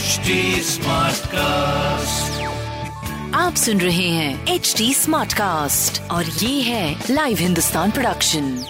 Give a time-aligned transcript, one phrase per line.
[0.00, 0.34] HD
[1.26, 2.42] cast
[3.34, 8.64] आप सुन रहे हैं एच डी स्मार्ट कास्ट और ये है लाइव हिंदुस्तान प्रोडक्शन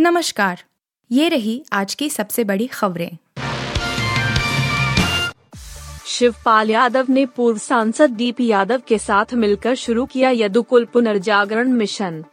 [0.00, 0.62] नमस्कार।
[1.10, 3.16] ये रही आज की सबसे बड़ी खबरें।
[6.06, 12.24] शिवपाल यादव ने पूर्व सांसद डीपी यादव के साथ मिलकर शुरू किया यदुकुल पुनर्जागरण मिशन।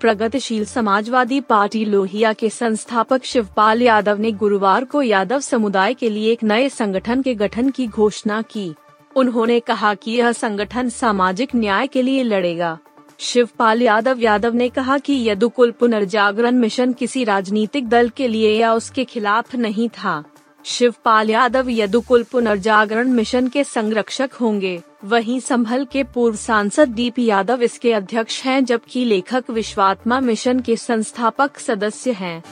[0.00, 6.32] प्रगतिशील समाजवादी पार्टी लोहिया के संस्थापक शिवपाल यादव ने गुरुवार को यादव समुदाय के लिए
[6.32, 8.74] एक नए संगठन के गठन की घोषणा की।
[9.16, 12.78] उन्होंने कहा कि यह संगठन सामाजिक न्याय के लिए लड़ेगा।
[13.18, 18.74] शिवपाल यादव यादव ने कहा कि यदुकुल पुनर्जागरण मिशन किसी राजनीतिक दल के लिए या
[18.74, 20.24] उसके खिलाफ नहीं था।
[20.64, 27.62] शिवपाल यादव यदुकुल पुनर्जागरण मिशन के संरक्षक होंगे। वहीं संभल के पूर्व सांसद डीपी यादव
[27.62, 32.42] इसके अध्यक्ष हैं, जबकि लेखक विश्वात्मा मिशन के संस्थापक सदस्य हैं।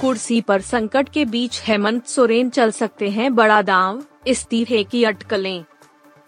[0.00, 5.64] कुर्सी पर संकट के बीच हेमंत सोरेन चल सकते हैं, बड़ा दांव इस्तीफे की अटकलें।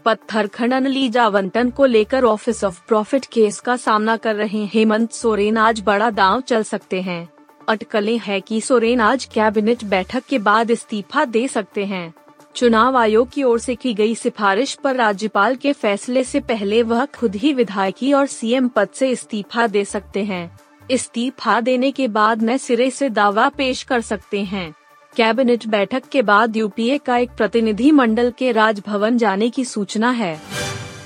[0.05, 5.13] पत्थर खनन लीजा आवंटन को लेकर ऑफ़िस ऑफ़ प्रॉफिट केस का सामना कर रहे हेमंत
[5.13, 7.29] सोरेन आज बड़ा दांव चल सकते हैं।
[7.69, 12.15] अटकलें हैं कि सोरेन आज कैबिनेट बैठक के बाद इस्तीफा दे सकते हैं।
[12.57, 17.05] चुनाव आयोग की ओर से की गई सिफारिश पर राज्यपाल के फैसले से पहले वह
[17.05, 20.59] खुद ही विधायकी और सीएम पद से इस्तीफा दे सकते हैं।
[20.91, 24.75] इस्तीफा देने के बाद नए सिरे से दावा पेश कर सकते हैं।
[25.17, 30.41] कैबिनेट बैठक के बाद यूपीए का एक प्रतिनिधि मंडल के राजभवन जाने की सूचना है।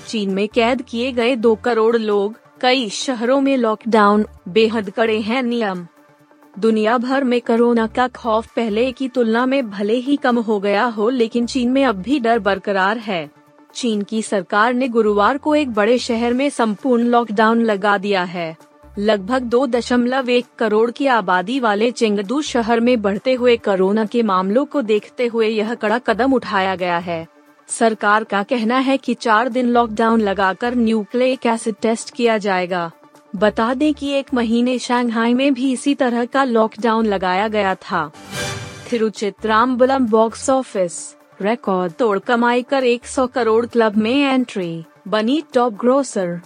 [0.08, 5.42] चीन में कैद किए गए दो करोड़ लोग, कई शहरों में लॉकडाउन, बेहद कड़े हैं
[5.42, 5.86] नियम।
[6.58, 10.84] दुनिया भर में कोरोना का खौफ पहले की तुलना में भले ही कम हो गया
[10.84, 13.30] हो, लेकिन चीन में अब भी डर बरकरार है।
[13.74, 18.56] चीन की सरकार ने गुरुवार को एक बड़े शहर में संपूर्ण लॉकडाउन लगा दिया है।
[18.98, 24.22] लगभग दो दशमलव एक करोड़ की आबादी वाले चेंगदू शहर में बढ़ते हुए कोरोना के
[24.22, 27.26] मामलों को देखते हुए यह कड़ा कदम उठाया गया है।
[27.68, 32.90] सरकार का कहना है कि चार दिन लॉकडाउन लगाकर न्यूक्लिक एसिड टेस्ट किया जाएगा।
[33.34, 38.10] बता दें कि एक महीने शंघाई में भी इसी तरह का लॉकडाउन लगाया गया था।
[38.90, 46.40] तिरुचित्राम्बलम बॉक्स ऑफ़िस रिकॉर्ड तोड़ कमाई कर 100 करोड़ क्लब में एंट्री बनी top grosser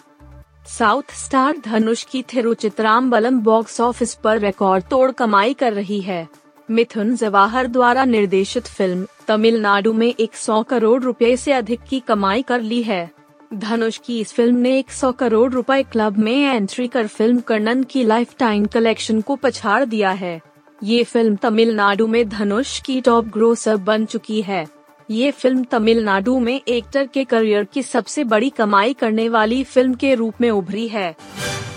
[0.69, 6.27] south star Dhanush की थिरुचित्राम्बलम बॉक्स ऑफ़िस पर रिकॉर्ड तोड़ कमाई कर रही है।
[6.69, 12.61] मिथुन जवाहर द्वारा निर्देशित फ़िल्म तमिलनाडु में 100 करोड़ रुपए से अधिक की कमाई कर
[12.61, 13.18] ली है।
[13.55, 18.03] धनुष की इस फ़िल्म ने 100 करोड़ रुपए क्लब में एंट्री कर फ़िल्म कर्णन की
[18.05, 20.41] लाइफ टाइम कलेक्शन को पछाड़ दिया है।
[20.83, 24.67] ये फ़िल्म तमिलनाडु में धनुष की टॉप ग्रोसर बन चुकी है।
[25.11, 30.15] ये फ़िल्म तमिलनाडु में एक्टर के करियर की सबसे बड़ी कमाई करने वाली फ़िल्म के
[30.15, 31.17] रूप में उभरी है।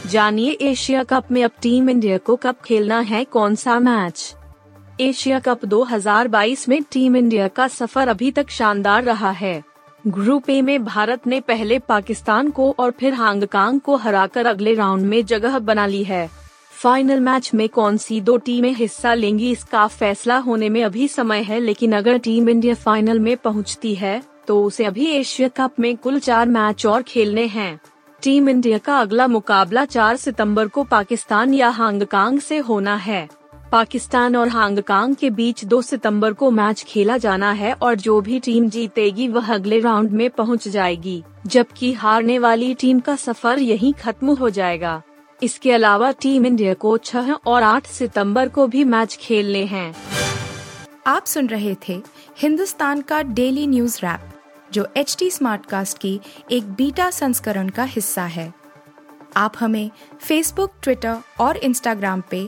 [0.08, 4.36] जानिए एशिया कप में अब टीम इंडिया को कब खेलना है, कौन सा मैच?
[5.02, 9.71] एशिया कप 2022 में टीम इंडिया का सफ़र अभी तक शानदार रहा है।
[10.06, 15.06] ग्रुप ए में भारत ने पहले पाकिस्तान को और फिर हांगकांग को हराकर अगले राउंड
[15.06, 16.30] में जगह बना ली है।
[16.74, 21.42] फाइनल मैच में कौन सी दो टीमें हिस्सा लेंगी इसका फैसला होने में अभी समय
[21.42, 25.96] है, लेकिन अगर टीम इंडिया फाइनल में पहुँचती है तो उसे अभी एशिया कप में
[25.98, 27.80] कुल चार मैच और खेलने हैं।
[28.24, 33.28] टीम इंडिया का अगला मुकाबला 4 सितंबर को पाकिस्तान या हांगकांग से होना है।
[33.72, 38.40] पाकिस्तान और हांगकांग के बीच 2 सितंबर को मैच खेला जाना है और जो भी
[38.40, 43.94] टीम जीतेगी वह अगले राउंड में पहुँच जाएगी, जबकि हारने वाली टीम का सफ़र यहीं
[43.94, 45.02] खत्म हो जाएगा।
[45.44, 49.94] इसके अलावा टीम इंडिया को 6 और 8 सितंबर को भी मैच खेलने हैं।
[51.08, 52.02] आप सुन रहे थे
[52.38, 54.30] हिंदुस्तान का डेली न्यूज़ रैप,
[54.74, 56.20] जो एच टी स्मार्ट कास्ट की
[56.52, 58.54] एक बीटा संस्करण का हिस्सा है।
[59.38, 59.90] आप हमें
[60.20, 62.48] फेसबुक ट्विटर और इंस्टाग्राम पे